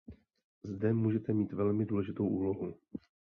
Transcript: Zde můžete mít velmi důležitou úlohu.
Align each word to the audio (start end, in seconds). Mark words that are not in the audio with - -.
Zde 0.63 0.93
můžete 0.93 1.33
mít 1.33 1.53
velmi 1.53 1.85
důležitou 1.85 2.27
úlohu. 2.27 2.77